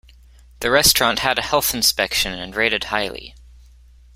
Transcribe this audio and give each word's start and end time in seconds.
The 0.61 0.71
restaurant 0.71 1.19
had 1.19 1.37
a 1.37 1.43
health 1.43 1.75
inspection 1.75 2.33
and 2.33 2.55
rated 2.55 2.85
highly. 2.85 3.35